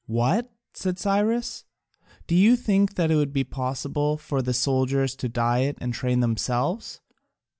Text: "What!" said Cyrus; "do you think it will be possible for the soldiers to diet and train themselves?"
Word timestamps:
"What!" 0.07 0.49
said 0.73 0.97
Cyrus; 0.97 1.63
"do 2.25 2.35
you 2.35 2.55
think 2.55 2.97
it 2.97 3.11
will 3.11 3.27
be 3.27 3.43
possible 3.43 4.17
for 4.17 4.41
the 4.41 4.51
soldiers 4.51 5.15
to 5.17 5.29
diet 5.29 5.77
and 5.79 5.93
train 5.93 6.21
themselves?" 6.21 7.01